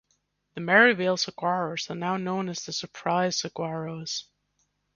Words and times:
The 0.55 0.61
Maryvale 0.61 1.15
Saguaros 1.15 1.87
are 1.91 1.95
now 1.95 2.17
known 2.17 2.49
as 2.49 2.65
the 2.65 2.73
Surprise 2.73 3.39
Saguaros. 3.39 4.23